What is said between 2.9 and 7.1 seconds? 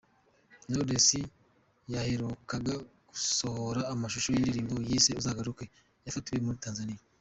gusohora amashusho y’indirimbo yise "Uzagaruke" yafatiwe muri Tanzania.